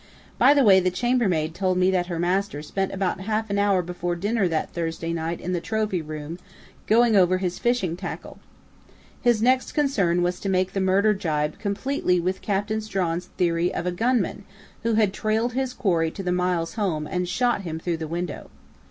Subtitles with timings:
[0.39, 3.83] By the way, the chambermaid told me that her master spent about half an hour
[3.83, 6.39] before dinner that Thursday night in the trophy room,
[6.87, 8.39] 'going over his fishing tackle'....
[9.21, 13.85] His next concern was to make the murder jibe completely with Captain Strawn's theory of
[13.85, 14.43] a gunman
[14.81, 18.49] who had trailed his quarry to the Miles home and shot him through the window.